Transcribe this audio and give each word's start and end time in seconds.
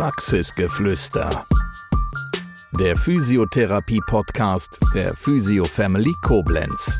Praxisgeflüster. 0.00 1.44
Der 2.70 2.96
Physiotherapie-Podcast 2.96 4.80
der 4.94 5.14
Physio 5.14 5.64
Family 5.64 6.14
Koblenz. 6.22 6.96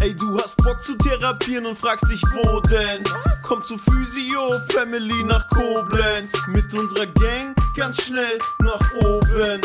Ey, 0.00 0.16
du 0.16 0.40
hast 0.40 0.56
Bock 0.56 0.82
zu 0.82 0.96
therapieren 0.96 1.66
und 1.66 1.76
fragst 1.76 2.08
dich, 2.10 2.22
wo 2.22 2.58
denn? 2.60 3.04
Komm 3.42 3.62
zu 3.64 3.76
Physio 3.76 4.60
Family 4.70 5.24
nach 5.24 5.46
Koblenz. 5.48 6.32
Mit 6.46 6.72
unserer 6.72 7.04
Gang 7.08 7.54
ganz 7.76 8.06
schnell 8.06 8.38
nach 8.60 8.94
oben. 8.94 9.60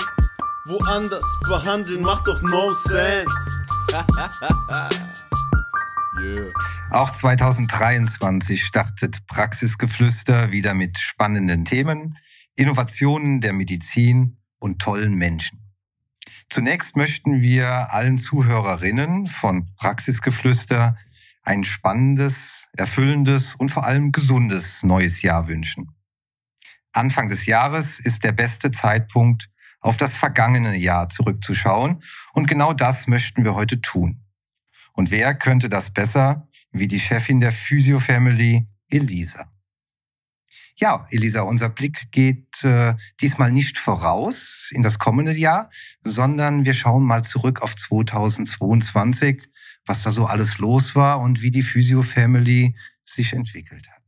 Woanders 0.65 1.39
behandeln 1.47 2.01
macht 2.01 2.27
doch 2.27 2.41
no 2.41 2.73
sense. 2.73 3.55
yeah. 6.21 6.49
Auch 6.91 7.11
2023 7.11 8.61
startet 8.61 9.25
Praxisgeflüster 9.27 10.51
wieder 10.51 10.73
mit 10.73 10.99
spannenden 10.99 11.63
Themen, 11.63 12.17
Innovationen 12.55 13.41
der 13.41 13.53
Medizin 13.53 14.37
und 14.59 14.79
tollen 14.79 15.15
Menschen. 15.15 15.59
Zunächst 16.49 16.95
möchten 16.95 17.41
wir 17.41 17.93
allen 17.93 18.19
Zuhörerinnen 18.19 19.27
von 19.27 19.73
Praxisgeflüster 19.75 20.97
ein 21.41 21.63
spannendes, 21.63 22.67
erfüllendes 22.77 23.55
und 23.55 23.69
vor 23.69 23.85
allem 23.85 24.11
gesundes 24.11 24.83
neues 24.83 25.21
Jahr 25.21 25.47
wünschen. 25.47 25.91
Anfang 26.91 27.29
des 27.29 27.45
Jahres 27.45 27.99
ist 27.99 28.23
der 28.23 28.31
beste 28.31 28.71
Zeitpunkt, 28.71 29.49
auf 29.81 29.97
das 29.97 30.15
vergangene 30.15 30.77
Jahr 30.77 31.09
zurückzuschauen 31.09 32.03
und 32.33 32.47
genau 32.47 32.71
das 32.71 33.07
möchten 33.07 33.43
wir 33.43 33.55
heute 33.55 33.81
tun. 33.81 34.23
Und 34.93 35.11
wer 35.11 35.33
könnte 35.33 35.69
das 35.69 35.89
besser 35.89 36.47
wie 36.71 36.87
die 36.87 36.99
Chefin 36.99 37.41
der 37.41 37.51
Physio 37.51 37.99
Family, 37.99 38.67
Elisa. 38.89 39.52
Ja, 40.79 41.05
Elisa, 41.11 41.41
unser 41.41 41.69
Blick 41.69 42.11
geht 42.11 42.63
äh, 42.63 42.95
diesmal 43.21 43.51
nicht 43.51 43.77
voraus 43.77 44.69
in 44.71 44.81
das 44.81 44.97
kommende 44.97 45.33
Jahr, 45.33 45.69
sondern 46.01 46.65
wir 46.65 46.73
schauen 46.73 47.03
mal 47.03 47.23
zurück 47.23 47.61
auf 47.61 47.75
2022, 47.75 49.43
was 49.85 50.03
da 50.03 50.11
so 50.11 50.25
alles 50.25 50.57
los 50.57 50.95
war 50.95 51.19
und 51.21 51.41
wie 51.41 51.51
die 51.51 51.61
Physio 51.61 52.01
Family 52.01 52.75
sich 53.05 53.33
entwickelt 53.33 53.87
hat. 53.89 54.03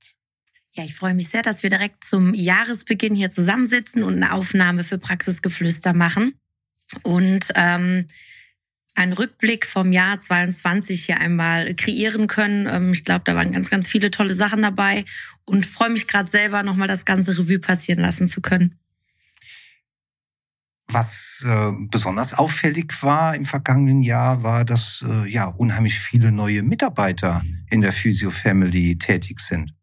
Ja, 0.73 0.83
ich 0.83 0.95
freue 0.95 1.13
mich 1.13 1.30
sehr, 1.30 1.41
dass 1.41 1.63
wir 1.63 1.69
direkt 1.69 2.03
zum 2.03 2.33
Jahresbeginn 2.33 3.16
hier 3.16 3.29
zusammensitzen 3.29 4.03
und 4.03 4.16
eine 4.16 4.33
Aufnahme 4.33 4.83
für 4.83 4.97
Praxisgeflüster 4.97 5.94
machen. 5.94 6.33
Und 7.03 7.52
ähm, 7.55 8.07
einen 8.95 9.13
Rückblick 9.13 9.65
vom 9.65 9.91
Jahr 9.91 10.17
22 10.17 11.05
hier 11.05 11.19
einmal 11.19 11.75
kreieren 11.75 12.27
können. 12.27 12.67
Ähm, 12.67 12.93
ich 12.93 13.03
glaube, 13.03 13.23
da 13.25 13.35
waren 13.35 13.51
ganz, 13.51 13.69
ganz 13.69 13.88
viele 13.88 14.09
tolle 14.09 14.33
Sachen 14.33 14.61
dabei 14.61 15.05
und 15.43 15.65
freue 15.65 15.89
mich 15.89 16.07
gerade 16.07 16.31
selber 16.31 16.63
nochmal 16.63 16.88
das 16.88 17.05
ganze 17.05 17.38
Revue 17.38 17.59
passieren 17.59 17.99
lassen 17.99 18.27
zu 18.27 18.41
können. 18.41 18.79
Was 20.88 21.43
äh, 21.45 21.71
besonders 21.89 22.33
auffällig 22.33 22.93
war 23.01 23.35
im 23.35 23.45
vergangenen 23.45 24.01
Jahr, 24.01 24.43
war, 24.43 24.63
dass 24.63 25.03
äh, 25.07 25.27
ja 25.27 25.45
unheimlich 25.45 25.99
viele 25.99 26.31
neue 26.31 26.63
Mitarbeiter 26.63 27.43
in 27.69 27.81
der 27.81 27.91
Physio 27.91 28.29
Family 28.29 28.97
tätig 28.97 29.39
sind. 29.39 29.73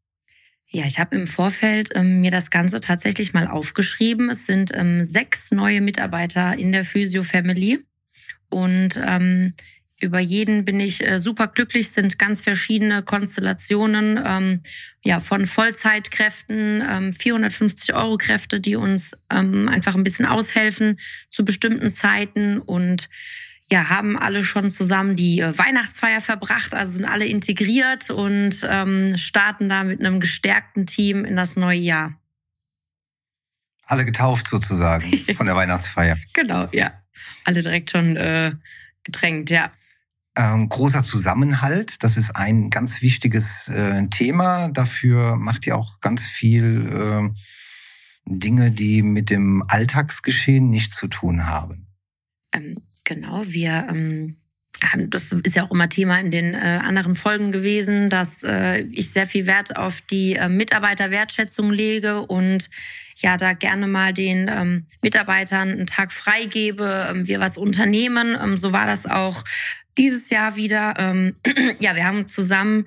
Ja, 0.68 0.86
ich 0.86 0.98
habe 0.98 1.16
im 1.16 1.27
Vorfeld 1.27 1.90
ähm, 1.94 2.22
mir 2.22 2.30
das 2.30 2.50
Ganze 2.50 2.80
tatsächlich 2.80 3.34
mal 3.34 3.46
aufgeschrieben. 3.46 4.30
Es 4.30 4.46
sind 4.46 4.70
ähm, 4.72 5.05
sechs 5.05 5.50
neue 5.50 5.83
Mitarbeiter 5.83 6.56
in 6.56 6.72
der 6.72 6.84
Physio 6.84 7.24
Family. 7.24 7.78
Und 8.53 9.00
ähm, 9.03 9.55
über 10.03 10.19
jeden 10.19 10.64
bin 10.64 10.81
ich 10.81 11.06
äh, 11.06 11.19
super 11.19 11.47
glücklich, 11.47 11.91
sind 11.91 12.19
ganz 12.19 12.42
verschiedene 12.42 13.03
Konstellationen, 13.03 14.20
ähm, 14.25 14.61
ja, 15.03 15.20
von 15.20 15.47
Vollzeitkräften, 15.47 16.83
ähm, 16.89 17.12
450 17.12 17.95
Euro 17.95 18.17
Kräfte, 18.17 18.61
die 18.61 18.77
uns 18.77 19.17
ähm, 19.30 19.69
einfach 19.69 19.95
ein 19.95 20.03
bisschen 20.03 20.27
aushelfen 20.27 20.98
zu 21.30 21.45
bestimmten 21.45 21.92
Zeiten 21.92 22.58
und 22.58 23.08
ja, 23.70 23.89
haben 23.89 24.19
alle 24.19 24.42
schon 24.42 24.70
zusammen 24.70 25.14
die 25.14 25.41
äh, 25.41 25.57
Weihnachtsfeier 25.57 26.20
verbracht, 26.20 26.74
also 26.74 26.92
sind 26.92 27.07
alle 27.07 27.27
integriert 27.27 28.11
und 28.11 28.57
ähm, 28.68 29.17
starten 29.17 29.68
da 29.68 29.85
mit 29.85 30.01
einem 30.01 30.18
gestärkten 30.18 30.85
Team 30.85 31.24
in 31.24 31.36
das 31.36 31.57
neue 31.57 31.79
Jahr. 31.79 32.20
Alle 33.85 34.05
getauft 34.05 34.48
sozusagen 34.48 35.17
von 35.36 35.46
der 35.46 35.55
Weihnachtsfeier. 35.55 36.18
Genau, 36.35 36.68
ja 36.73 37.02
alle 37.44 37.62
direkt 37.62 37.90
schon 37.90 38.16
äh, 38.16 38.52
gedrängt, 39.05 39.50
ja. 39.50 39.72
Ähm, 40.36 40.68
großer 40.68 41.05
Zusammenhalt, 41.05 42.02
das 42.02 42.16
ist 42.16 42.34
ein 42.34 42.70
ganz 42.70 43.02
wichtiges 43.02 43.68
äh, 43.68 44.06
Thema. 44.08 44.68
Dafür 44.68 45.36
macht 45.36 45.66
ihr 45.66 45.77
auch 45.77 46.00
ganz 46.00 46.27
viel 46.27 46.88
äh, 46.90 47.30
Dinge, 48.24 48.70
die 48.70 49.02
mit 49.02 49.28
dem 49.28 49.62
Alltagsgeschehen 49.68 50.70
nichts 50.70 50.96
zu 50.96 51.08
tun 51.08 51.46
haben. 51.46 51.86
Ähm, 52.55 52.82
genau, 53.05 53.42
wir 53.46 53.88
ähm, 53.90 54.36
das 55.06 55.33
ist 55.33 55.56
ja 55.56 55.64
auch 55.64 55.70
immer 55.70 55.88
Thema 55.88 56.18
in 56.18 56.30
den 56.30 56.55
äh, 56.55 56.80
anderen 56.83 57.14
Folgen 57.14 57.52
gewesen, 57.52 58.10
dass 58.10 58.42
äh, 58.42 58.80
ich 58.83 59.10
sehr 59.10 59.27
viel 59.27 59.46
Wert 59.46 59.77
auf 59.77 60.00
die 60.00 60.34
äh, 60.34 60.48
Mitarbeiterwertschätzung 60.48 61.70
lege 61.70 62.20
und 62.22 62.68
ja 63.16 63.36
da 63.36 63.52
gerne 63.52 63.86
mal 63.86 64.12
den 64.12 64.50
ähm, 64.52 64.86
Mitarbeitern 65.00 65.70
einen 65.70 65.86
Tag 65.86 66.12
freigebe, 66.12 67.08
ähm, 67.11 67.28
wir 67.28 67.40
was 67.40 67.58
unternehmen. 67.58 68.36
Ähm, 68.42 68.56
so 68.56 68.72
war 68.72 68.86
das 68.86 69.06
auch 69.06 69.44
dieses 69.96 70.30
Jahr 70.30 70.56
wieder. 70.56 70.94
Ähm, 70.98 71.36
ja, 71.78 71.94
wir 71.94 72.05
haben 72.05 72.27
zusammen 72.27 72.86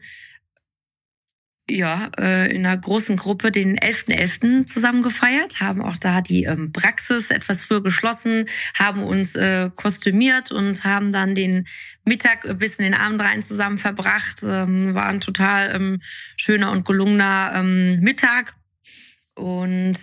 ja, 1.70 2.12
äh, 2.20 2.54
in 2.56 2.66
einer 2.66 2.78
großen 2.78 3.16
Gruppe 3.16 3.52
den 3.52 3.78
11.11. 3.78 4.46
.11. 4.46 4.66
zusammen 4.66 5.02
gefeiert, 5.02 5.60
haben 5.60 5.82
auch 5.82 5.98
da 5.98 6.22
die 6.22 6.44
ähm, 6.44 6.72
Praxis 6.72 7.32
etwas 7.32 7.64
früher 7.64 7.82
geschlossen, 7.82 8.46
haben 8.78 9.04
uns 9.04 9.36
äh, 9.36 9.72
kostümiert 9.76 10.52
und 10.52 10.84
haben 10.84 11.12
dann 11.12 11.34
den 11.34 11.68
Mittag 12.04 12.60
bis 12.60 12.76
in 12.76 12.84
den 12.84 12.94
Abend 12.94 13.22
rein 13.22 13.42
zusammen 13.42 13.80
verbracht. 13.80 14.44
Ähm, 14.44 14.94
war 14.94 15.08
ein 15.08 15.22
total 15.22 15.76
ähm, 15.76 16.02
schöner 16.38 16.72
und 16.72 16.86
gelungener 16.86 17.64
Mittag. 17.64 18.56
Und 19.36 19.98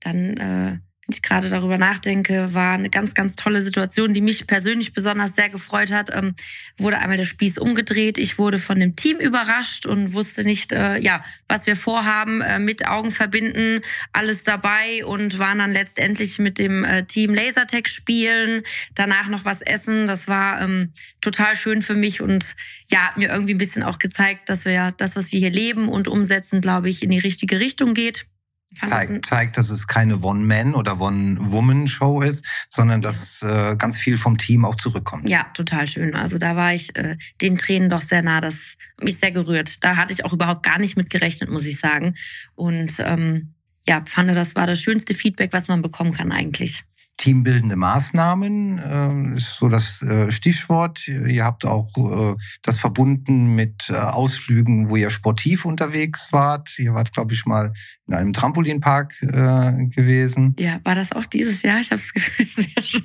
dann 0.00 0.36
äh, 0.36 0.78
ich 1.08 1.22
gerade 1.22 1.50
darüber 1.50 1.76
nachdenke, 1.76 2.54
war 2.54 2.74
eine 2.74 2.88
ganz, 2.88 3.14
ganz 3.14 3.36
tolle 3.36 3.62
Situation, 3.62 4.14
die 4.14 4.20
mich 4.20 4.46
persönlich 4.46 4.92
besonders 4.92 5.34
sehr 5.34 5.50
gefreut 5.50 5.92
hat. 5.92 6.10
Ähm, 6.14 6.34
wurde 6.78 6.98
einmal 6.98 7.18
der 7.18 7.24
Spieß 7.24 7.58
umgedreht. 7.58 8.16
Ich 8.16 8.38
wurde 8.38 8.58
von 8.58 8.80
dem 8.80 8.96
Team 8.96 9.18
überrascht 9.18 9.84
und 9.84 10.14
wusste 10.14 10.44
nicht, 10.44 10.72
äh, 10.72 10.98
ja, 10.98 11.22
was 11.48 11.66
wir 11.66 11.76
vorhaben, 11.76 12.40
äh, 12.40 12.58
mit 12.58 12.86
Augen 12.86 13.10
verbinden, 13.10 13.82
alles 14.12 14.44
dabei 14.44 15.04
und 15.04 15.38
waren 15.38 15.58
dann 15.58 15.72
letztendlich 15.72 16.38
mit 16.38 16.58
dem 16.58 16.84
äh, 16.84 17.04
Team 17.04 17.34
Lasertech 17.34 17.88
spielen, 17.88 18.62
danach 18.94 19.28
noch 19.28 19.44
was 19.44 19.60
essen. 19.60 20.08
Das 20.08 20.26
war 20.26 20.62
ähm, 20.62 20.92
total 21.20 21.54
schön 21.54 21.82
für 21.82 21.94
mich 21.94 22.22
und 22.22 22.56
ja, 22.88 23.08
hat 23.08 23.16
mir 23.18 23.28
irgendwie 23.28 23.54
ein 23.54 23.58
bisschen 23.58 23.82
auch 23.82 23.98
gezeigt, 23.98 24.48
dass 24.48 24.64
wir 24.64 24.72
ja 24.72 24.90
das, 24.90 25.16
was 25.16 25.32
wir 25.32 25.38
hier 25.38 25.50
leben 25.50 25.88
und 25.88 26.08
umsetzen, 26.08 26.60
glaube 26.60 26.88
ich, 26.88 27.02
in 27.02 27.10
die 27.10 27.18
richtige 27.18 27.60
Richtung 27.60 27.92
geht 27.92 28.26
zeigt, 28.74 29.26
zeigt, 29.26 29.56
dass 29.56 29.70
es 29.70 29.86
keine 29.86 30.20
One-Man- 30.20 30.74
oder 30.74 31.00
One-Woman-Show 31.00 32.22
ist, 32.22 32.44
sondern 32.68 33.00
dass 33.00 33.42
äh, 33.42 33.76
ganz 33.76 33.98
viel 33.98 34.16
vom 34.16 34.38
Team 34.38 34.64
auch 34.64 34.74
zurückkommt. 34.74 35.28
Ja, 35.28 35.44
total 35.54 35.86
schön. 35.86 36.14
Also 36.14 36.38
da 36.38 36.56
war 36.56 36.74
ich 36.74 36.96
äh, 36.96 37.16
den 37.40 37.56
Tränen 37.56 37.90
doch 37.90 38.00
sehr 38.00 38.22
nah. 38.22 38.40
Das 38.40 38.76
mich 39.00 39.18
sehr 39.18 39.32
gerührt. 39.32 39.76
Da 39.80 39.96
hatte 39.96 40.12
ich 40.12 40.24
auch 40.24 40.32
überhaupt 40.32 40.62
gar 40.62 40.78
nicht 40.78 40.96
mit 40.96 41.10
gerechnet, 41.10 41.50
muss 41.50 41.66
ich 41.66 41.78
sagen. 41.78 42.14
Und 42.54 42.94
ähm, 42.98 43.54
ja, 43.86 44.02
fand, 44.02 44.30
das 44.30 44.56
war 44.56 44.66
das 44.66 44.80
schönste 44.80 45.14
Feedback, 45.14 45.52
was 45.52 45.68
man 45.68 45.82
bekommen 45.82 46.12
kann 46.12 46.32
eigentlich. 46.32 46.84
Teambildende 47.16 47.76
Maßnahmen 47.76 48.78
äh, 48.78 49.36
ist 49.36 49.56
so 49.56 49.68
das 49.68 50.02
äh, 50.02 50.30
Stichwort. 50.30 51.06
Ihr 51.06 51.44
habt 51.44 51.64
auch 51.64 51.88
äh, 51.96 52.34
das 52.62 52.78
verbunden 52.78 53.54
mit 53.54 53.90
Ausflügen, 53.90 54.88
wo 54.88 54.96
ihr 54.96 55.10
sportiv 55.10 55.64
unterwegs 55.64 56.32
wart. 56.32 56.76
Ihr 56.78 56.94
wart, 56.94 57.12
glaube 57.12 57.34
ich, 57.34 57.46
mal 57.46 57.72
in 58.06 58.14
einem 58.14 58.32
Trampolinpark 58.32 59.18
gewesen. 59.20 60.54
Ja, 60.58 60.80
war 60.84 60.94
das 60.94 61.12
auch 61.12 61.26
dieses 61.26 61.62
Jahr? 61.62 61.80
Ich 61.80 61.90
habe 61.90 62.00
das 62.00 62.12
Gefühl, 62.12 62.46
sehr 62.46 62.82
schon. 62.82 63.02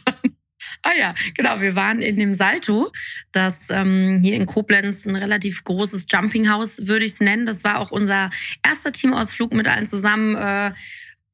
Ah 0.83 0.93
ja, 0.97 1.13
genau. 1.35 1.61
Wir 1.61 1.75
waren 1.75 2.01
in 2.01 2.17
dem 2.17 2.33
Salto, 2.33 2.91
das 3.31 3.69
ähm, 3.69 4.19
hier 4.21 4.35
in 4.35 4.45
Koblenz 4.45 5.05
ein 5.05 5.15
relativ 5.15 5.63
großes 5.63 6.05
Jumpinghaus, 6.11 6.87
würde 6.87 7.05
ich 7.05 7.13
es 7.13 7.19
nennen. 7.19 7.45
Das 7.45 7.63
war 7.63 7.79
auch 7.79 7.91
unser 7.91 8.29
erster 8.65 8.91
Teamausflug 8.91 9.53
mit 9.53 9.67
allen 9.67 9.85
zusammen. 9.85 10.35
Äh, 10.35 10.71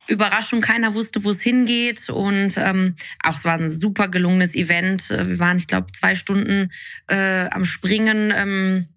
Überraschung, 0.08 0.62
keiner 0.62 0.94
wusste, 0.94 1.24
wo 1.24 1.32
es 1.32 1.42
hingeht. 1.42 2.10
Und 2.10 2.58
ähm, 2.58 2.96
auch 3.24 3.36
es 3.36 3.46
war 3.46 3.58
ein 3.58 3.70
super 3.70 4.08
gelungenes 4.08 4.56
Event. 4.56 5.10
Wir 5.10 5.40
waren, 5.40 5.58
ich 5.58 5.68
glaube, 5.68 5.92
zwei 5.92 6.16
Stunden 6.16 6.72
äh, 7.08 7.48
am 7.50 7.66
Springen. 7.66 8.34
Ähm, 8.36 8.88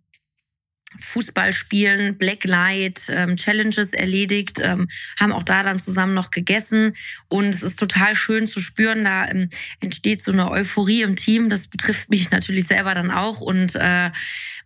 Fußball 0.99 1.52
spielen, 1.52 2.16
Blacklight, 2.16 3.08
ähm, 3.08 3.37
Challenges 3.37 3.93
erledigt, 3.93 4.58
ähm, 4.60 4.88
haben 5.20 5.32
auch 5.32 5.43
da 5.43 5.62
dann 5.62 5.78
zusammen 5.78 6.14
noch 6.14 6.31
gegessen 6.31 6.94
und 7.28 7.50
es 7.50 7.62
ist 7.62 7.78
total 7.78 8.14
schön 8.14 8.49
zu 8.49 8.61
spüren, 8.61 9.04
da 9.04 9.28
ähm, 9.28 9.50
entsteht 9.81 10.22
so 10.22 10.32
eine 10.32 10.50
Euphorie 10.50 11.02
im 11.02 11.14
Team, 11.14 11.50
das 11.50 11.69
betrifft 11.69 12.08
mich 12.08 12.31
natürlich 12.31 12.66
selber 12.66 12.94
dann 12.94 13.11
auch 13.11 13.40
und 13.40 13.75
äh, 13.75 14.11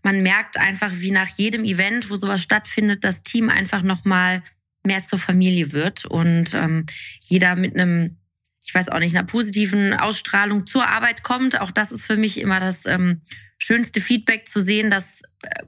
man 0.02 0.22
merkt 0.22 0.58
einfach, 0.58 0.92
wie 0.94 1.10
nach 1.10 1.28
jedem 1.28 1.64
Event, 1.64 2.08
wo 2.08 2.14
sowas 2.14 2.40
stattfindet, 2.40 3.02
das 3.02 3.22
Team 3.22 3.48
einfach 3.48 3.82
nochmal 3.82 4.42
mehr 4.84 5.02
zur 5.02 5.18
Familie 5.18 5.72
wird 5.72 6.04
und 6.04 6.54
ähm, 6.54 6.86
jeder 7.20 7.56
mit 7.56 7.74
einem, 7.74 8.18
ich 8.64 8.74
weiß 8.74 8.88
auch 8.88 8.98
nicht, 8.98 9.16
einer 9.16 9.26
positiven 9.26 9.94
Ausstrahlung 9.94 10.66
zur 10.66 10.86
Arbeit 10.86 11.22
kommt. 11.22 11.60
Auch 11.60 11.70
das 11.70 11.92
ist 11.92 12.04
für 12.04 12.16
mich 12.16 12.38
immer 12.40 12.60
das 12.60 12.86
ähm, 12.86 13.22
schönste 13.58 14.00
Feedback 14.00 14.48
zu 14.48 14.60
sehen, 14.60 14.90
dass 14.90 15.22
äh, 15.42 15.64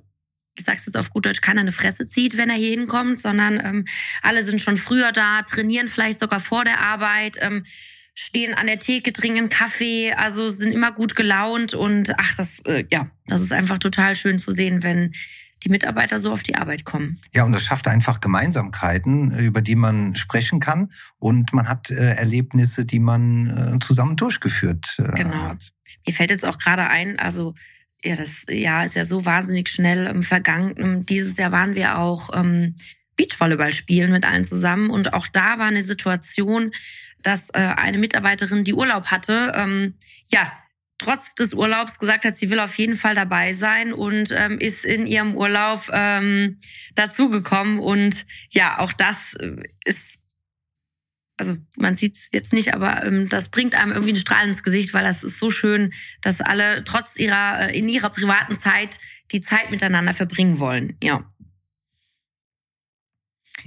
ich 0.57 0.65
sag's 0.65 0.87
jetzt 0.87 0.97
auf 0.97 1.11
gut 1.11 1.27
Deutsch, 1.27 1.41
keiner 1.41 1.63
eine 1.63 1.73
Fresse 1.73 2.07
zieht, 2.07 2.37
wenn 2.37 2.49
er 2.49 2.57
hier 2.57 2.71
hinkommt, 2.71 3.19
sondern 3.19 3.61
ähm, 3.65 3.85
alle 4.23 4.45
sind 4.45 4.61
schon 4.61 4.77
früher 4.77 5.11
da, 5.11 5.43
trainieren 5.43 5.89
vielleicht 5.89 6.21
sogar 6.21 6.41
vor 6.41 6.65
der 6.65 6.81
Arbeit, 6.81 7.39
ähm, 7.41 7.65
stehen 8.15 8.55
an 8.55 8.69
der 8.69 8.79
Theke, 8.79 9.13
trinken 9.13 9.49
Kaffee, 9.49 10.13
also 10.13 10.51
sind 10.51 10.73
immer 10.73 10.93
gut 10.93 11.17
gelaunt 11.17 11.75
und 11.75 12.13
ach, 12.19 12.35
das, 12.37 12.61
äh, 12.67 12.85
ja, 12.91 13.11
das 13.27 13.43
ist 13.43 13.53
einfach 13.53 13.79
total 13.79 14.15
schön 14.15 14.39
zu 14.39 14.53
sehen, 14.53 14.85
wenn 14.85 15.13
die 15.65 15.71
Mitarbeiter 15.71 16.19
so 16.19 16.33
auf 16.33 16.43
die 16.43 16.57
Arbeit 16.57 16.85
kommen. 16.85 17.21
Ja, 17.33 17.45
und 17.45 17.53
das 17.53 17.63
schafft 17.63 17.89
einfach 17.89 18.21
Gemeinsamkeiten, 18.21 19.37
über 19.39 19.63
die 19.63 19.77
man 19.77 20.15
sprechen 20.15 20.61
kann 20.61 20.93
und 21.19 21.53
man 21.53 21.69
hat 21.69 21.91
äh, 21.91 22.15
Erlebnisse, 22.15 22.85
die 22.85 22.99
man 22.99 23.77
äh, 23.77 23.79
zusammen 23.85 24.17
durchgeführt 24.17 24.97
äh, 24.99 25.17
genau. 25.17 25.35
hat. 25.35 25.73
Mir 26.07 26.13
fällt 26.13 26.31
jetzt 26.31 26.45
auch 26.45 26.59
gerade 26.59 26.87
ein, 26.89 27.19
also 27.19 27.55
ja, 28.05 28.15
das 28.15 28.45
Jahr 28.49 28.85
ist 28.85 28.97
ja 28.97 29.07
so 29.07 29.25
wahnsinnig 29.25 29.69
schnell 29.71 30.07
ähm, 30.07 30.23
vergangen. 30.23 30.75
Ähm, 30.77 31.07
dieses 31.07 31.39
Jahr 31.39 31.53
waren 31.53 31.75
wir 31.75 31.99
auch 31.99 32.31
ähm, 32.35 32.77
Beachvolleyball 33.17 33.73
spielen 33.73 34.11
mit 34.11 34.25
allen 34.25 34.45
zusammen 34.45 34.91
und 34.91 35.15
auch 35.15 35.29
da 35.29 35.59
war 35.59 35.67
eine 35.67 35.85
Situation, 35.85 36.73
dass 37.23 37.49
äh, 37.51 37.59
eine 37.59 37.97
Mitarbeiterin, 37.97 38.65
die 38.65 38.75
Urlaub 38.75 39.07
hatte, 39.07 39.53
ähm, 39.55 39.95
ja, 40.31 40.53
trotz 41.05 41.35
des 41.35 41.53
Urlaubs 41.53 41.99
gesagt 41.99 42.25
hat, 42.25 42.37
sie 42.37 42.51
will 42.51 42.61
auf 42.61 42.77
jeden 42.79 42.97
Fall 42.97 43.15
dabei 43.15 43.53
sein 43.53 43.93
und 43.93 44.31
ähm, 44.33 44.59
ist 44.59 44.85
in 44.85 45.07
ihrem 45.07 45.37
Urlaub 45.37 45.89
ähm, 45.93 46.59
dazugekommen. 46.95 47.79
Und 47.79 48.27
ja, 48.51 48.79
auch 48.79 48.93
das 48.93 49.35
äh, 49.35 49.57
ist, 49.85 50.19
also 51.37 51.57
man 51.77 51.97
sieht 51.97 52.17
es 52.17 52.29
jetzt 52.33 52.53
nicht, 52.53 52.75
aber 52.75 53.05
ähm, 53.05 53.29
das 53.29 53.51
bringt 53.51 53.75
einem 53.75 53.93
irgendwie 53.93 54.13
ein 54.13 54.17
Strahl 54.17 54.49
ins 54.49 54.63
Gesicht, 54.63 54.95
weil 54.95 55.05
das 55.05 55.23
ist 55.23 55.39
so 55.39 55.51
schön, 55.51 55.93
dass 56.23 56.41
alle 56.41 56.85
trotz 56.85 57.19
ihrer, 57.19 57.69
äh, 57.69 57.79
in 57.79 57.89
ihrer 57.89 58.11
privaten 58.11 58.57
Zeit 58.57 58.99
die 59.31 59.41
Zeit 59.41 59.71
miteinander 59.71 60.15
verbringen 60.15 60.59
wollen. 60.59 60.97
Ja. 61.03 61.31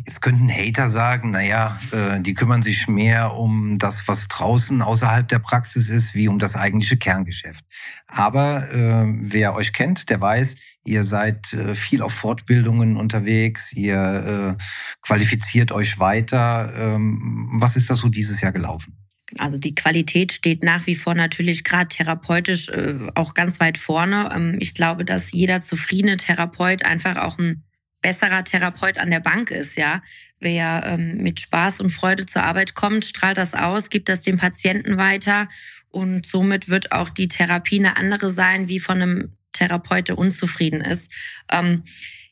Jetzt 0.06 0.22
könnten 0.22 0.50
Hater 0.50 0.90
sagen, 0.90 1.32
naja, 1.32 1.80
äh, 1.92 2.20
die 2.22 2.34
kümmern 2.34 2.64
sich 2.64 2.88
mehr 2.88 3.36
um 3.36 3.78
das, 3.78 4.08
was 4.08 4.28
draußen 4.28 4.82
außerhalb 4.82 5.28
der 5.28 5.40
Praxis 5.40 5.90
ist, 5.90 6.14
wie 6.14 6.28
um 6.28 6.40
das 6.40 6.56
eigentliche 6.56 6.98
Kerngeschäft. 6.98 7.66
Aber 8.08 8.70
äh, 8.72 9.06
wer 9.22 9.56
euch 9.56 9.74
kennt, 9.74 10.10
der 10.10 10.22
weiß, 10.22 10.56
ihr 10.86 11.04
seid 11.04 11.54
äh, 11.54 11.76
viel 11.76 12.02
auf 12.02 12.14
Fortbildungen 12.14 12.98
unterwegs, 12.98 13.74
ihr 13.74 14.56
äh, 14.58 14.64
qualifiziert 15.02 15.72
euch 15.72 16.00
weiter. 16.00 16.72
Ähm, 16.78 17.50
was 17.60 17.76
ist 17.76 17.90
da 17.90 17.96
so 17.96 18.10
dieses 18.10 18.42
Jahr 18.42 18.52
gelaufen? 18.52 18.98
Also 19.38 19.58
die 19.58 19.76
Qualität 19.76 20.32
steht 20.32 20.64
nach 20.64 20.88
wie 20.88 20.96
vor 20.96 21.14
natürlich 21.14 21.66
gerade 21.66 21.90
therapeutisch 21.90 22.70
äh, 22.70 22.96
auch 23.14 23.34
ganz 23.34 23.60
weit 23.60 23.78
vorne. 23.78 24.30
Ähm, 24.34 24.58
ich 24.60 24.74
glaube, 24.74 25.04
dass 25.04 25.32
jeder 25.32 25.60
zufriedene 25.60 26.18
Therapeut 26.18 26.86
einfach 26.86 27.18
auch 27.18 27.38
ein 27.38 27.64
besserer 28.02 28.44
Therapeut 28.44 28.98
an 28.98 29.12
der 29.12 29.20
Bank 29.20 29.52
ist, 29.52 29.78
ja. 29.78 30.02
Wer 30.40 30.84
ähm, 30.86 31.18
mit 31.18 31.40
Spaß 31.40 31.80
und 31.80 31.90
Freude 31.90 32.26
zur 32.26 32.44
Arbeit 32.44 32.76
kommt, 32.76 33.06
strahlt 33.06 33.38
das 33.38 33.56
aus, 33.56 33.90
gibt 33.90 34.08
das 34.08 34.22
dem 34.22 34.38
Patienten 34.38 34.98
weiter 34.98 35.48
und 35.90 36.26
somit 36.26 36.70
wird 36.70 36.92
auch 36.92 37.10
die 37.10 37.28
Therapie 37.28 37.80
eine 37.80 37.98
andere 37.98 38.30
sein, 38.30 38.68
wie 38.68 38.80
von 38.80 39.02
einem 39.02 39.38
Therapeut, 39.54 40.10
der 40.10 40.18
unzufrieden 40.18 40.82
ist. 40.82 41.12
Ähm, 41.52 41.84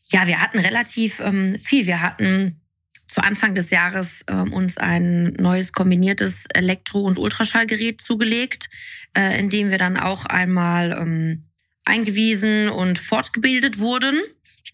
ja, 0.05 0.27
wir 0.27 0.41
hatten 0.41 0.59
relativ 0.59 1.19
ähm, 1.19 1.57
viel. 1.57 1.87
Wir 1.87 2.01
hatten 2.01 2.61
zu 3.07 3.23
Anfang 3.23 3.55
des 3.55 3.71
Jahres 3.71 4.23
ähm, 4.27 4.53
uns 4.53 4.77
ein 4.77 5.33
neues 5.39 5.71
kombiniertes 5.71 6.45
Elektro- 6.53 7.05
und 7.05 7.17
Ultraschallgerät 7.17 8.01
zugelegt, 8.01 8.69
äh, 9.17 9.39
in 9.39 9.49
dem 9.49 9.71
wir 9.71 9.77
dann 9.77 9.97
auch 9.97 10.25
einmal 10.25 10.91
ähm, 10.99 11.45
eingewiesen 11.85 12.69
und 12.69 12.99
fortgebildet 12.99 13.79
wurden. 13.79 14.19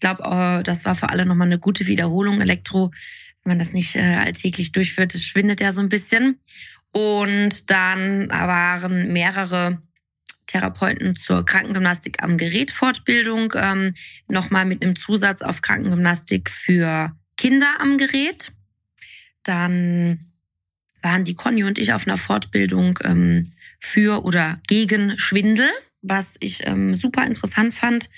Ich 0.02 0.04
glaube, 0.04 0.24
äh, 0.24 0.64
das 0.64 0.84
war 0.84 0.96
für 0.96 1.10
alle 1.10 1.24
nochmal 1.24 1.46
eine 1.46 1.60
gute 1.60 1.86
Wiederholung. 1.86 2.40
Elektro, 2.40 2.90
wenn 3.44 3.52
man 3.52 3.60
das 3.60 3.72
nicht 3.72 3.94
äh, 3.94 4.16
alltäglich 4.16 4.72
durchführt, 4.72 5.12
schwindet 5.12 5.60
ja 5.60 5.70
so 5.70 5.80
ein 5.80 5.88
bisschen. 5.88 6.40
Und 6.90 7.70
dann 7.70 8.28
waren 8.28 9.12
mehrere 9.12 9.80
Therapeuten 10.48 11.14
zur 11.14 11.44
Krankengymnastik 11.44 12.20
am 12.20 12.36
Gerät 12.36 12.72
Fortbildung, 12.72 13.52
ähm, 13.54 13.94
nochmal 14.26 14.66
mit 14.66 14.82
einem 14.82 14.96
Zusatz 14.96 15.40
auf 15.40 15.62
Krankengymnastik 15.62 16.50
für 16.50 17.16
Kinder 17.36 17.72
am 17.78 17.96
Gerät. 17.96 18.50
Dann 19.44 20.32
waren 21.00 21.22
die 21.22 21.34
Conny 21.34 21.62
und 21.62 21.78
ich 21.78 21.92
auf 21.92 22.08
einer 22.08 22.18
Fortbildung 22.18 22.98
ähm, 23.04 23.52
für 23.78 24.24
oder 24.24 24.60
gegen 24.66 25.16
Schwindel, 25.16 25.70
was 26.00 26.34
ich 26.40 26.66
ähm, 26.66 26.96
super 26.96 27.24
interessant 27.24 27.72
fand 27.72 28.08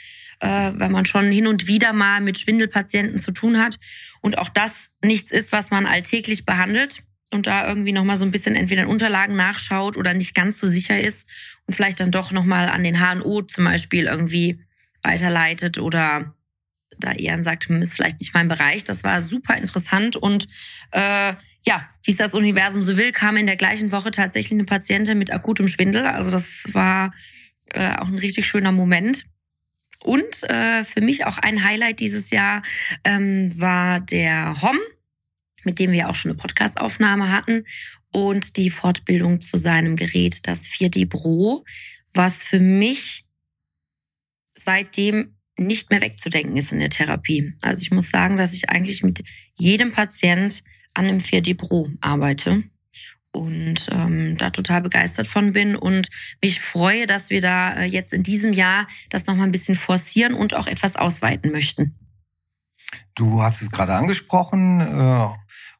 äh, 0.40 0.72
weil 0.74 0.90
man 0.90 1.06
schon 1.06 1.30
hin 1.30 1.46
und 1.46 1.66
wieder 1.66 1.92
mal 1.92 2.20
mit 2.20 2.38
Schwindelpatienten 2.38 3.18
zu 3.18 3.32
tun 3.32 3.58
hat 3.58 3.78
und 4.20 4.38
auch 4.38 4.48
das 4.48 4.90
nichts 5.02 5.32
ist, 5.32 5.52
was 5.52 5.70
man 5.70 5.86
alltäglich 5.86 6.44
behandelt 6.44 7.02
und 7.30 7.46
da 7.46 7.66
irgendwie 7.66 7.92
noch 7.92 8.04
mal 8.04 8.16
so 8.16 8.24
ein 8.24 8.30
bisschen 8.30 8.54
entweder 8.56 8.82
in 8.82 8.88
Unterlagen 8.88 9.36
nachschaut 9.36 9.96
oder 9.96 10.14
nicht 10.14 10.34
ganz 10.34 10.60
so 10.60 10.68
sicher 10.68 11.00
ist 11.00 11.26
und 11.66 11.74
vielleicht 11.74 12.00
dann 12.00 12.10
doch 12.10 12.30
noch 12.30 12.44
mal 12.44 12.68
an 12.68 12.84
den 12.84 12.98
HNO 12.98 13.42
zum 13.42 13.64
Beispiel 13.64 14.04
irgendwie 14.04 14.60
weiterleitet 15.02 15.78
oder 15.78 16.34
da 16.98 17.12
eher 17.12 17.42
sagt, 17.42 17.68
hm, 17.68 17.82
ist 17.82 17.94
vielleicht 17.94 18.20
nicht 18.20 18.34
mein 18.34 18.48
Bereich. 18.48 18.84
Das 18.84 19.04
war 19.04 19.20
super 19.20 19.56
interessant 19.56 20.16
und 20.16 20.46
äh, 20.92 21.34
ja, 21.66 21.88
wie 22.02 22.10
es 22.10 22.18
das 22.18 22.34
Universum 22.34 22.82
so 22.82 22.96
will, 22.96 23.10
kam 23.12 23.36
in 23.36 23.46
der 23.46 23.56
gleichen 23.56 23.90
Woche 23.90 24.10
tatsächlich 24.10 24.52
eine 24.52 24.64
Patientin 24.64 25.18
mit 25.18 25.32
akutem 25.32 25.66
Schwindel. 25.66 26.06
Also 26.06 26.30
das 26.30 26.64
war 26.72 27.12
äh, 27.72 27.96
auch 27.96 28.08
ein 28.08 28.18
richtig 28.18 28.46
schöner 28.46 28.72
Moment. 28.72 29.24
Und 30.04 30.42
äh, 30.44 30.84
für 30.84 31.00
mich 31.00 31.24
auch 31.24 31.38
ein 31.38 31.64
Highlight 31.64 31.98
dieses 31.98 32.30
Jahr 32.30 32.62
ähm, 33.04 33.58
war 33.58 34.00
der 34.00 34.60
HOM, 34.60 34.78
mit 35.64 35.78
dem 35.78 35.92
wir 35.92 36.10
auch 36.10 36.14
schon 36.14 36.30
eine 36.30 36.38
Podcastaufnahme 36.38 37.32
hatten 37.32 37.64
und 38.12 38.56
die 38.58 38.68
Fortbildung 38.68 39.40
zu 39.40 39.56
seinem 39.56 39.96
Gerät, 39.96 40.46
das 40.46 40.66
4D 40.66 41.08
Pro, 41.08 41.64
was 42.12 42.42
für 42.42 42.60
mich 42.60 43.24
seitdem 44.54 45.36
nicht 45.56 45.90
mehr 45.90 46.02
wegzudenken 46.02 46.56
ist 46.56 46.72
in 46.72 46.80
der 46.80 46.90
Therapie. 46.90 47.54
Also 47.62 47.80
ich 47.80 47.90
muss 47.90 48.10
sagen, 48.10 48.36
dass 48.36 48.52
ich 48.52 48.68
eigentlich 48.68 49.02
mit 49.02 49.24
jedem 49.58 49.92
Patient 49.92 50.62
an 50.92 51.06
einem 51.06 51.18
4D 51.18 51.56
Pro 51.56 51.88
arbeite 52.00 52.64
und 53.34 53.88
ähm, 53.90 54.36
da 54.36 54.50
total 54.50 54.82
begeistert 54.82 55.26
von 55.26 55.52
bin 55.52 55.76
und 55.76 56.08
mich 56.42 56.60
freue, 56.60 57.06
dass 57.06 57.30
wir 57.30 57.40
da 57.40 57.72
äh, 57.74 57.84
jetzt 57.84 58.12
in 58.12 58.22
diesem 58.22 58.52
Jahr 58.52 58.86
das 59.10 59.26
nochmal 59.26 59.46
ein 59.46 59.52
bisschen 59.52 59.74
forcieren 59.74 60.34
und 60.34 60.54
auch 60.54 60.66
etwas 60.66 60.96
ausweiten 60.96 61.50
möchten. 61.50 61.98
Du 63.14 63.42
hast 63.42 63.62
es 63.62 63.70
gerade 63.70 63.94
angesprochen. 63.94 64.80
Äh, 64.80 65.26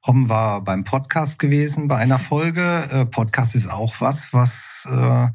Hom 0.07 0.29
war 0.29 0.63
beim 0.63 0.85
Podcast 0.85 1.39
gewesen 1.39 1.89
bei 1.89 1.97
einer 1.97 2.19
Folge. 2.19 2.89
Äh, 2.91 3.07
Podcast 3.07 3.55
ist 3.55 3.71
auch 3.71 3.95
was, 4.01 4.35
was 4.35 4.87
äh, 4.91 5.29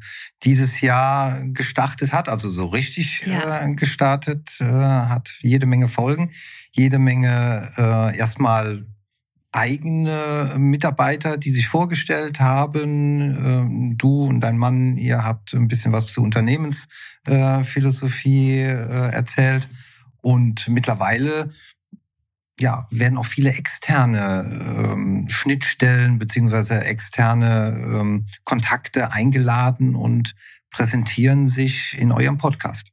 dieses 0.44 0.80
Jahr 0.80 1.42
gestartet 1.46 2.12
hat, 2.12 2.28
also 2.28 2.52
so 2.52 2.66
richtig 2.66 3.24
ja. 3.26 3.64
äh, 3.64 3.74
gestartet 3.74 4.58
äh, 4.60 4.64
hat. 4.64 5.34
Jede 5.40 5.66
Menge 5.66 5.88
Folgen, 5.88 6.30
jede 6.70 7.00
Menge 7.00 7.68
äh, 7.76 8.16
erstmal 8.16 8.86
eigene 9.52 10.54
Mitarbeiter, 10.56 11.36
die 11.36 11.50
sich 11.50 11.68
vorgestellt 11.68 12.40
haben. 12.40 13.36
Ähm, 13.44 13.98
du 13.98 14.24
und 14.24 14.40
dein 14.40 14.56
Mann, 14.58 14.96
ihr 14.96 15.24
habt 15.24 15.52
ein 15.54 15.68
bisschen 15.68 15.92
was 15.92 16.12
zur 16.12 16.24
Unternehmensphilosophie 16.24 18.60
äh, 18.60 19.12
erzählt. 19.12 19.68
Und 20.22 20.68
mittlerweile 20.68 21.50
ja, 22.60 22.86
werden 22.90 23.18
auch 23.18 23.26
viele 23.26 23.52
externe 23.52 24.78
ähm, 24.78 25.28
Schnittstellen 25.30 26.18
beziehungsweise 26.18 26.84
externe 26.84 27.76
ähm, 27.76 28.26
Kontakte 28.44 29.12
eingeladen 29.12 29.96
und 29.96 30.34
präsentieren 30.70 31.48
sich 31.48 31.98
in 31.98 32.12
eurem 32.12 32.38
Podcast. 32.38 32.86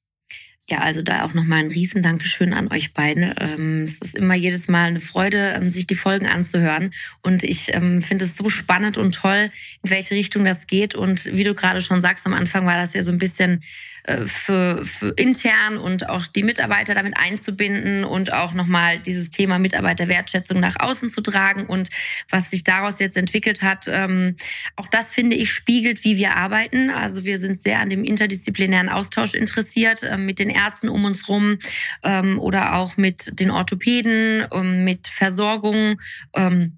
Ja, 0.70 0.80
also 0.80 1.02
da 1.02 1.24
auch 1.24 1.34
nochmal 1.34 1.60
ein 1.60 1.72
riesen 1.72 2.02
Dankeschön 2.02 2.54
an 2.54 2.70
euch 2.74 2.92
beide. 2.92 3.36
Ähm, 3.40 3.84
es 3.84 4.02
ist 4.02 4.16
immer 4.16 4.36
jedes 4.36 4.68
Mal 4.68 4.88
eine 4.88 5.00
Freude, 5.00 5.54
ähm, 5.56 5.70
sich 5.70 5.88
die 5.88 5.96
Folgen 5.96 6.28
anzuhören. 6.28 6.92
Und 7.22 7.44
ich 7.44 7.74
ähm, 7.74 8.02
finde 8.02 8.26
es 8.26 8.36
so 8.36 8.50
spannend 8.50 8.98
und 8.98 9.16
toll, 9.16 9.50
in 9.84 9.90
welche 9.90 10.16
Richtung 10.16 10.44
das 10.44 10.68
geht. 10.68 10.94
Und 10.94 11.26
wie 11.28 11.46
du 11.46 11.56
gerade 11.56 11.80
schon 11.80 12.02
sagst, 12.02 12.26
am 12.26 12.34
Anfang 12.34 12.66
war 12.66 12.76
das 12.76 12.94
ja 12.94 13.02
so 13.02 13.14
ein 13.14 13.18
bisschen 13.18 13.64
für, 14.26 14.86
für 14.86 15.10
intern 15.10 15.78
und 15.78 16.10
auch 16.10 16.26
die 16.28 16.44
Mitarbeiter 16.44 16.96
damit 16.96 17.18
einzubinden 17.18 18.04
und 18.04 18.34
auch 18.34 18.54
nochmal 18.54 19.00
dieses 19.00 19.30
Thema 19.30 19.60
Mitarbeiterwertschätzung 19.60 20.60
nach 20.60 20.76
außen 20.80 21.10
zu 21.10 21.22
tragen 21.22 21.66
und 21.66 21.90
was 22.30 22.50
sich 22.50 22.64
daraus 22.64 23.00
jetzt 23.00 23.18
entwickelt 23.18 23.62
hat. 23.62 23.86
Ähm, 23.88 24.36
auch 24.76 24.88
das 24.88 25.12
finde 25.12 25.36
ich 25.36 25.52
spiegelt, 25.52 26.04
wie 26.04 26.18
wir 26.18 26.36
arbeiten. 26.36 26.90
Also 26.90 27.26
wir 27.26 27.38
sind 27.38 27.60
sehr 27.60 27.80
an 27.80 27.90
dem 27.90 28.04
interdisziplinären 28.04 28.90
Austausch 28.90 29.34
interessiert 29.34 30.04
äh, 30.04 30.18
mit 30.18 30.40
den 30.40 30.50
Ärzten 30.50 30.90
um 30.90 31.06
uns 31.06 31.28
rum 31.28 31.58
ähm, 32.04 32.40
oder 32.40 32.76
auch 32.76 32.98
mit 32.98 33.40
den 33.40 33.52
Orthopäden, 33.52 34.48
ähm, 34.52 34.84
mit 34.84 35.08
Versorgung. 35.08 36.00
Ähm, 36.36 36.78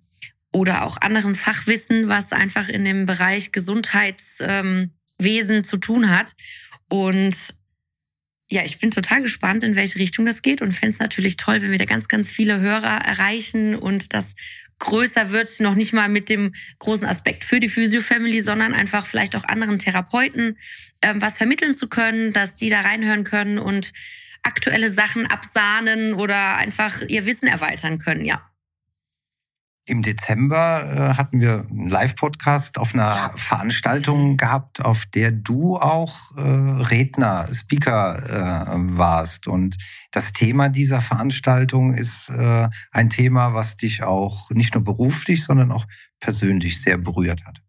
oder 0.51 0.83
auch 0.83 0.97
anderen 0.99 1.35
Fachwissen, 1.35 2.07
was 2.07 2.31
einfach 2.31 2.69
in 2.69 2.83
dem 2.83 3.05
Bereich 3.05 3.51
Gesundheitswesen 3.51 4.91
ähm, 5.19 5.63
zu 5.63 5.77
tun 5.77 6.09
hat. 6.09 6.35
Und 6.89 7.55
ja, 8.51 8.63
ich 8.63 8.79
bin 8.79 8.91
total 8.91 9.21
gespannt, 9.21 9.63
in 9.63 9.75
welche 9.75 9.99
Richtung 9.99 10.25
das 10.25 10.41
geht 10.41 10.61
und 10.61 10.71
fände 10.71 10.93
es 10.93 10.99
natürlich 10.99 11.37
toll, 11.37 11.61
wenn 11.61 11.71
wir 11.71 11.77
da 11.77 11.85
ganz, 11.85 12.07
ganz 12.07 12.29
viele 12.29 12.59
Hörer 12.59 13.05
erreichen 13.05 13.75
und 13.75 14.13
das 14.13 14.35
größer 14.79 15.29
wird, 15.29 15.59
noch 15.59 15.75
nicht 15.75 15.93
mal 15.93 16.09
mit 16.09 16.29
dem 16.29 16.53
großen 16.79 17.05
Aspekt 17.05 17.43
für 17.43 17.59
die 17.59 17.67
Physio-Family, 17.67 18.41
sondern 18.41 18.73
einfach 18.73 19.05
vielleicht 19.05 19.35
auch 19.35 19.43
anderen 19.43 19.77
Therapeuten 19.77 20.57
ähm, 21.01 21.21
was 21.21 21.37
vermitteln 21.37 21.73
zu 21.73 21.89
können, 21.89 22.33
dass 22.33 22.55
die 22.55 22.69
da 22.69 22.81
reinhören 22.81 23.23
können 23.23 23.59
und 23.59 23.91
aktuelle 24.41 24.89
Sachen 24.89 25.27
absahnen 25.27 26.13
oder 26.13 26.55
einfach 26.55 27.01
ihr 27.07 27.25
Wissen 27.25 27.47
erweitern 27.47 27.99
können, 27.99 28.25
ja. 28.25 28.48
Im 29.85 30.03
Dezember 30.03 30.83
äh, 30.83 31.17
hatten 31.17 31.41
wir 31.41 31.65
einen 31.67 31.89
Live-Podcast 31.89 32.77
auf 32.77 32.93
einer. 32.93 33.31
Veranstaltung 33.35 34.37
gehabt, 34.37 34.81
auf 34.81 35.05
der 35.07 35.31
du 35.31 35.77
auch 35.77 36.15
äh, 36.37 36.41
Redner, 36.41 37.47
Speaker 37.51 38.67
äh, 38.67 38.97
warst. 38.97 39.47
Und 39.47 39.77
das 40.11 40.33
Thema 40.33 40.69
dieser 40.69 41.01
Veranstaltung 41.01 41.95
ist 41.95 42.29
äh, 42.29 42.67
ein 42.91 43.09
Thema, 43.09 43.53
was 43.53 43.77
dich 43.77 44.03
auch 44.03 44.51
nicht 44.51 44.75
nur 44.75 44.83
beruflich, 44.83 45.43
sondern 45.43 45.71
auch 45.71 45.85
persönlich 46.19 46.81
sehr 46.81 46.97
berührt 46.97 47.43
hat. 47.45 47.61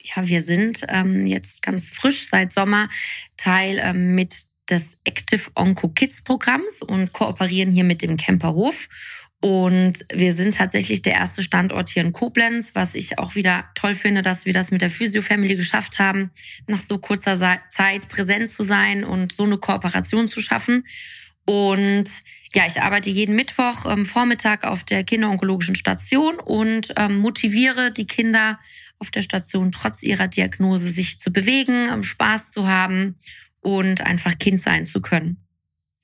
Ja, 0.00 0.26
wir 0.26 0.42
sind 0.42 0.84
ähm, 0.88 1.26
jetzt 1.26 1.62
ganz 1.62 1.90
frisch 1.90 2.28
seit 2.28 2.52
Sommer 2.52 2.88
Teil 3.36 3.78
ähm, 3.80 4.14
mit 4.14 4.46
des 4.68 4.98
Active 5.04 5.50
Onco 5.54 5.88
Kids 5.88 6.22
Programms 6.22 6.82
und 6.82 7.12
kooperieren 7.12 7.70
hier 7.70 7.84
mit 7.84 8.02
dem 8.02 8.16
Camperhof. 8.16 8.88
Und 9.44 10.06
wir 10.10 10.32
sind 10.32 10.54
tatsächlich 10.54 11.02
der 11.02 11.12
erste 11.12 11.42
Standort 11.42 11.90
hier 11.90 12.02
in 12.02 12.12
Koblenz, 12.12 12.74
was 12.74 12.94
ich 12.94 13.18
auch 13.18 13.34
wieder 13.34 13.66
toll 13.74 13.94
finde, 13.94 14.22
dass 14.22 14.46
wir 14.46 14.54
das 14.54 14.70
mit 14.70 14.80
der 14.80 14.88
Physio 14.88 15.20
Family 15.20 15.54
geschafft 15.54 15.98
haben, 15.98 16.30
nach 16.66 16.80
so 16.80 16.96
kurzer 16.96 17.36
Zeit 17.68 18.08
präsent 18.08 18.50
zu 18.50 18.62
sein 18.62 19.04
und 19.04 19.32
so 19.32 19.42
eine 19.44 19.58
Kooperation 19.58 20.28
zu 20.28 20.40
schaffen. 20.40 20.86
Und 21.44 22.04
ja, 22.54 22.62
ich 22.66 22.80
arbeite 22.80 23.10
jeden 23.10 23.36
Mittwoch 23.36 23.84
ähm, 23.84 24.06
Vormittag 24.06 24.64
auf 24.64 24.82
der 24.82 25.04
kinderonkologischen 25.04 25.74
Station 25.74 26.36
und 26.36 26.94
ähm, 26.96 27.18
motiviere 27.18 27.92
die 27.92 28.06
Kinder 28.06 28.58
auf 28.98 29.10
der 29.10 29.20
Station 29.20 29.72
trotz 29.72 30.02
ihrer 30.02 30.26
Diagnose 30.26 30.88
sich 30.88 31.20
zu 31.20 31.30
bewegen, 31.30 31.90
ähm, 31.92 32.02
Spaß 32.02 32.50
zu 32.50 32.66
haben 32.66 33.16
und 33.60 34.00
einfach 34.00 34.38
Kind 34.38 34.62
sein 34.62 34.86
zu 34.86 35.02
können. 35.02 35.43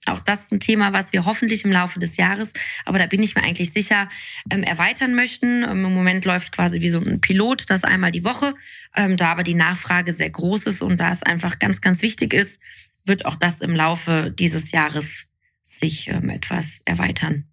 Auch 0.06 0.18
das 0.18 0.40
ist 0.44 0.52
ein 0.52 0.60
Thema, 0.60 0.94
was 0.94 1.12
wir 1.12 1.26
hoffentlich 1.26 1.64
im 1.64 1.72
Laufe 1.72 1.98
des 1.98 2.16
Jahres, 2.16 2.52
aber 2.86 2.98
da 2.98 3.06
bin 3.06 3.22
ich 3.22 3.34
mir 3.34 3.42
eigentlich 3.42 3.72
sicher, 3.72 4.08
ähm, 4.50 4.62
erweitern 4.62 5.14
möchten. 5.14 5.62
Ähm, 5.62 5.84
Im 5.84 5.94
Moment 5.94 6.24
läuft 6.24 6.52
quasi 6.52 6.80
wie 6.80 6.88
so 6.88 7.00
ein 7.00 7.20
Pilot, 7.20 7.68
das 7.68 7.84
einmal 7.84 8.10
die 8.10 8.24
Woche. 8.24 8.54
Ähm, 8.96 9.18
da 9.18 9.28
aber 9.28 9.42
die 9.42 9.54
Nachfrage 9.54 10.12
sehr 10.12 10.30
groß 10.30 10.64
ist 10.64 10.82
und 10.82 10.98
da 10.98 11.12
es 11.12 11.22
einfach 11.22 11.58
ganz, 11.58 11.82
ganz 11.82 12.00
wichtig 12.00 12.32
ist, 12.32 12.60
wird 13.04 13.26
auch 13.26 13.36
das 13.36 13.60
im 13.60 13.74
Laufe 13.74 14.30
dieses 14.30 14.72
Jahres 14.72 15.26
sich 15.64 16.08
ähm, 16.08 16.30
etwas 16.30 16.80
erweitern. 16.86 17.44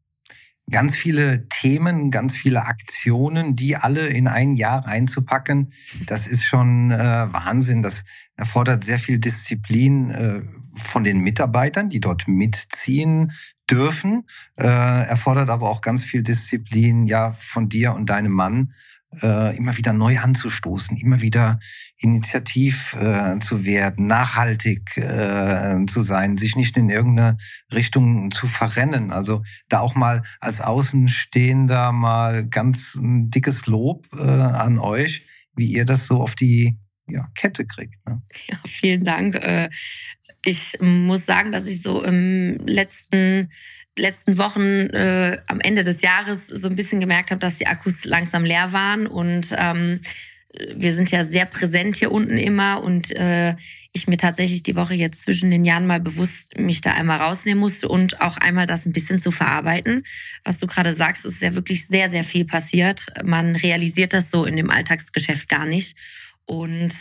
Ganz 0.70 0.98
viele 0.98 1.48
Themen, 1.48 2.12
ganz 2.12 2.36
viele 2.36 2.66
Aktionen, 2.66 3.56
die 3.56 3.78
alle 3.78 4.08
in 4.08 4.28
ein 4.28 4.54
Jahr 4.54 4.86
reinzupacken, 4.86 5.72
das 6.06 6.28
ist 6.28 6.44
schon 6.44 6.92
äh, 6.92 6.98
Wahnsinn. 6.98 7.84
Das 7.84 8.04
erfordert 8.36 8.84
sehr 8.84 9.00
viel 9.00 9.18
Disziplin 9.18 10.10
äh, 10.12 10.42
von 10.78 11.04
den 11.04 11.20
Mitarbeitern, 11.20 11.90
die 11.90 12.00
dort 12.00 12.28
mitziehen 12.28 13.34
dürfen, 13.70 14.28
äh, 14.58 14.64
erfordert 14.64 15.50
aber 15.50 15.70
auch 15.70 15.82
ganz 15.82 16.04
viel 16.04 16.24
Disziplin 16.24 17.06
ja 17.08 17.32
von 17.32 17.70
dir 17.70 17.94
und 17.94 18.10
deinem 18.10 18.32
Mann, 18.32 18.74
äh, 19.22 19.56
immer 19.56 19.78
wieder 19.78 19.94
neu 19.94 20.20
anzustoßen, 20.20 20.98
immer 20.98 21.22
wieder 21.22 21.60
initiativ 21.98 22.96
äh, 23.00 23.40
zu 23.40 23.66
werden, 23.66 24.08
nachhaltig 24.08 24.98
äh, 24.98 25.86
zu 25.88 26.02
sein, 26.02 26.38
sich 26.38 26.56
nicht 26.56 26.78
in 26.78 26.90
irgendeine 26.90 27.38
Richtung 27.74 28.32
zu 28.32 28.48
verrennen. 28.48 29.12
Also 29.12 29.44
da 29.70 29.80
auch 29.80 29.96
mal 29.96 30.24
als 30.40 30.62
Außenstehender 30.62 31.92
mal 31.92 32.46
ganz 32.48 32.96
ein 32.96 33.30
dickes 33.30 33.66
Lob 33.66 34.08
äh, 34.18 34.24
an 34.24 34.80
euch, 34.80 35.26
wie 35.56 35.68
ihr 35.68 35.86
das 35.86 36.06
so 36.06 36.22
auf 36.22 36.36
die 36.36 36.78
ja, 37.10 37.30
Kette 37.36 37.66
kriegt. 37.66 38.06
Ne? 38.06 38.22
Ja, 38.48 38.58
vielen 38.66 39.06
Dank. 39.06 39.40
Ich 40.48 40.78
muss 40.80 41.26
sagen, 41.26 41.52
dass 41.52 41.68
ich 41.68 41.82
so 41.82 42.02
im 42.02 42.66
letzten 42.66 43.52
letzten 43.98 44.38
Wochen 44.38 44.62
äh, 44.62 45.40
am 45.48 45.60
Ende 45.60 45.84
des 45.84 46.02
Jahres 46.02 46.48
so 46.48 46.70
ein 46.70 46.78
bisschen 46.78 47.02
gemerkt 47.02 47.32
habe, 47.32 47.40
dass 47.40 47.56
die 47.56 47.68
Akkus 47.68 48.06
langsam 48.06 48.46
leer 48.46 48.72
waren 48.72 49.08
und 49.08 49.54
ähm, 49.58 50.00
wir 50.74 50.94
sind 50.94 51.12
ja 51.12 51.26
sehr 51.26 51.46
präsent 51.46 51.98
hier 51.98 52.14
unten 52.14 52.38
immer 52.38 52.82
und 52.82 53.12
äh, 53.12 53.56
ich 53.92 54.08
mir 54.08 54.16
tatsächlich 54.16 54.64
die 54.64 54.78
Woche 54.78 54.94
jetzt 54.94 55.24
zwischen 55.24 55.52
den 55.52 55.66
Jahren 55.66 55.86
mal 55.86 56.00
bewusst 56.00 56.58
mich 56.58 56.80
da 56.80 56.94
einmal 56.94 57.18
rausnehmen 57.18 57.60
musste 57.60 57.90
und 57.90 58.22
auch 58.22 58.38
einmal 58.38 58.68
das 58.68 58.86
ein 58.86 58.94
bisschen 58.94 59.20
zu 59.20 59.32
verarbeiten. 59.32 60.04
Was 60.46 60.60
du 60.60 60.68
gerade 60.68 60.94
sagst, 60.94 61.26
ist 61.26 61.42
ja 61.42 61.56
wirklich 61.56 61.88
sehr, 61.88 62.10
sehr 62.10 62.24
viel 62.24 62.46
passiert. 62.46 63.08
Man 63.26 63.58
realisiert 63.58 64.14
das 64.14 64.32
so 64.32 64.46
in 64.46 64.56
dem 64.56 64.70
Alltagsgeschäft 64.70 65.50
gar 65.50 65.66
nicht. 65.66 65.98
Und 66.46 66.94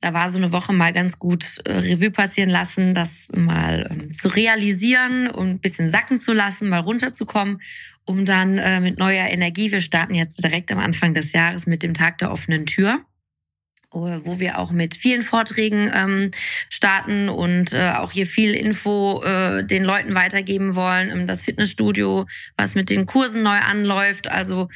da 0.00 0.14
war 0.14 0.30
so 0.30 0.38
eine 0.38 0.52
Woche 0.52 0.72
mal 0.72 0.92
ganz 0.92 1.18
gut 1.18 1.58
äh, 1.64 1.72
Revue 1.72 2.10
passieren 2.10 2.50
lassen, 2.50 2.94
das 2.94 3.28
mal 3.34 3.88
ähm, 3.90 4.14
zu 4.14 4.28
realisieren 4.28 5.28
und 5.28 5.48
ein 5.48 5.60
bisschen 5.60 5.88
sacken 5.88 6.20
zu 6.20 6.32
lassen, 6.32 6.68
mal 6.68 6.80
runterzukommen, 6.80 7.60
um 8.04 8.24
dann 8.24 8.58
äh, 8.58 8.80
mit 8.80 8.98
neuer 8.98 9.26
Energie, 9.26 9.72
wir 9.72 9.80
starten 9.80 10.14
jetzt 10.14 10.42
direkt 10.42 10.70
am 10.70 10.78
Anfang 10.78 11.14
des 11.14 11.32
Jahres 11.32 11.66
mit 11.66 11.82
dem 11.82 11.94
Tag 11.94 12.18
der 12.18 12.30
offenen 12.30 12.66
Tür, 12.66 13.00
wo 13.90 14.38
wir 14.38 14.58
auch 14.58 14.70
mit 14.70 14.94
vielen 14.94 15.22
Vorträgen 15.22 15.90
ähm, 15.92 16.30
starten 16.68 17.28
und 17.28 17.72
äh, 17.72 17.92
auch 17.96 18.12
hier 18.12 18.26
viel 18.26 18.54
Info 18.54 19.22
äh, 19.24 19.64
den 19.64 19.82
Leuten 19.82 20.14
weitergeben 20.14 20.74
wollen. 20.76 21.10
Ähm, 21.10 21.26
das 21.26 21.42
Fitnessstudio, 21.42 22.26
was 22.56 22.74
mit 22.74 22.90
den 22.90 23.06
Kursen 23.06 23.42
neu 23.42 23.58
anläuft, 23.58 24.28
also 24.28 24.68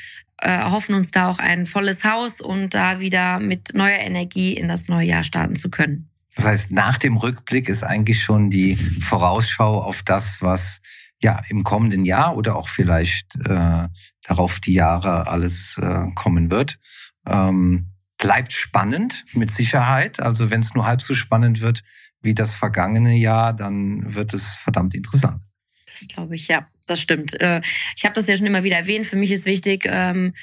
äh, 0.42 0.64
hoffen 0.64 0.94
uns 0.94 1.10
da 1.10 1.28
auch 1.28 1.38
ein 1.38 1.66
volles 1.66 2.04
Haus 2.04 2.40
und 2.40 2.74
da 2.74 3.00
wieder 3.00 3.38
mit 3.40 3.74
neuer 3.74 3.98
Energie 3.98 4.52
in 4.52 4.68
das 4.68 4.88
neue 4.88 5.06
Jahr 5.06 5.24
starten 5.24 5.56
zu 5.56 5.70
können. 5.70 6.10
Das 6.34 6.44
heißt, 6.44 6.70
nach 6.72 6.98
dem 6.98 7.16
Rückblick 7.16 7.68
ist 7.68 7.82
eigentlich 7.82 8.22
schon 8.22 8.50
die 8.50 8.76
Vorausschau 8.76 9.80
auf 9.80 10.02
das, 10.02 10.40
was 10.40 10.80
ja 11.20 11.40
im 11.48 11.62
kommenden 11.62 12.04
Jahr 12.04 12.36
oder 12.36 12.56
auch 12.56 12.68
vielleicht 12.68 13.36
äh, 13.36 13.86
darauf 14.26 14.60
die 14.60 14.72
Jahre 14.72 15.28
alles 15.28 15.78
äh, 15.78 16.06
kommen 16.14 16.50
wird. 16.50 16.78
Ähm, 17.26 17.92
bleibt 18.18 18.52
spannend 18.52 19.24
mit 19.34 19.52
Sicherheit. 19.52 20.20
Also 20.20 20.50
wenn 20.50 20.60
es 20.60 20.74
nur 20.74 20.86
halb 20.86 21.02
so 21.02 21.14
spannend 21.14 21.60
wird 21.60 21.82
wie 22.20 22.34
das 22.34 22.54
vergangene 22.54 23.14
Jahr, 23.14 23.52
dann 23.52 24.14
wird 24.14 24.32
es 24.32 24.54
verdammt 24.54 24.94
interessant. 24.94 25.42
Das 25.92 26.06
glaube 26.08 26.34
ich, 26.34 26.48
ja, 26.48 26.66
das 26.86 27.00
stimmt. 27.00 27.40
Äh, 27.40 27.60
ich 27.96 28.04
habe 28.04 28.14
das 28.14 28.26
ja 28.26 28.36
schon 28.36 28.46
immer 28.46 28.64
wieder 28.64 28.76
erwähnt. 28.76 29.06
Für 29.06 29.16
mich 29.16 29.32
ist 29.32 29.46
wichtig, 29.46 29.84
ähm, 29.86 30.34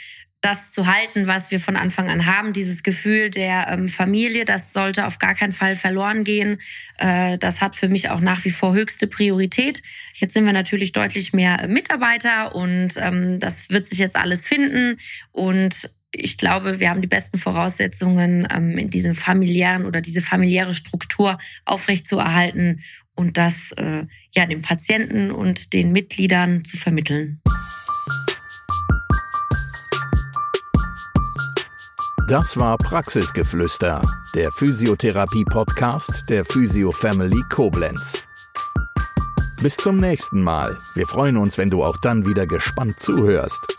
das 0.41 0.71
zu 0.71 0.87
halten, 0.87 1.27
was 1.27 1.51
wir 1.51 1.59
von 1.59 1.75
Anfang 1.75 2.09
an 2.09 2.25
haben, 2.25 2.53
dieses 2.53 2.81
Gefühl 2.81 3.29
der 3.29 3.67
ähm, 3.69 3.89
Familie, 3.89 4.45
das 4.45 4.71
sollte 4.71 5.05
auf 5.05 5.17
gar 5.19 5.35
keinen 5.35 5.51
Fall 5.51 5.75
verloren 5.75 6.23
gehen. 6.23 6.59
Äh, 6.97 7.37
das 7.37 7.59
hat 7.59 7.75
für 7.75 7.89
mich 7.89 8.09
auch 8.09 8.21
nach 8.21 8.45
wie 8.45 8.51
vor 8.51 8.73
höchste 8.73 9.07
Priorität. 9.07 9.81
Jetzt 10.13 10.33
sind 10.33 10.45
wir 10.45 10.53
natürlich 10.53 10.93
deutlich 10.93 11.33
mehr 11.33 11.67
Mitarbeiter 11.67 12.55
und 12.55 12.93
ähm, 12.95 13.39
das 13.39 13.69
wird 13.69 13.85
sich 13.85 13.99
jetzt 13.99 14.15
alles 14.15 14.47
finden 14.47 14.97
und 15.31 15.89
ich 16.11 16.37
glaube, 16.37 16.79
wir 16.79 16.89
haben 16.89 17.01
die 17.01 17.07
besten 17.07 17.37
Voraussetzungen, 17.37 18.45
in 18.45 18.89
diesem 18.89 19.15
familiären 19.15 19.85
oder 19.85 20.01
diese 20.01 20.21
familiäre 20.21 20.73
Struktur 20.73 21.37
aufrechtzuerhalten 21.65 22.81
und 23.15 23.37
das 23.37 23.71
äh, 23.73 24.05
ja 24.33 24.45
den 24.45 24.61
Patienten 24.61 25.31
und 25.31 25.73
den 25.73 25.91
Mitgliedern 25.91 26.63
zu 26.63 26.77
vermitteln. 26.77 27.41
Das 32.27 32.57
war 32.57 32.77
Praxisgeflüster, 32.77 34.03
der 34.35 34.51
Physiotherapie-Podcast 34.51 36.29
der 36.29 36.45
Physio 36.45 36.91
Family 36.91 37.41
Koblenz. 37.49 38.23
Bis 39.61 39.75
zum 39.75 39.99
nächsten 39.99 40.41
Mal. 40.41 40.77
Wir 40.93 41.07
freuen 41.07 41.37
uns, 41.37 41.57
wenn 41.57 41.71
du 41.71 41.83
auch 41.83 41.97
dann 41.97 42.25
wieder 42.25 42.45
gespannt 42.45 42.99
zuhörst. 42.99 43.78